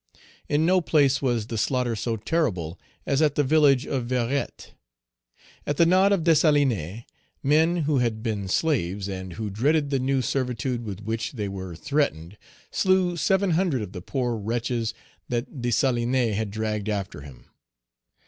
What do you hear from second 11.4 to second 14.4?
were threatened, slew seven hundred of the poor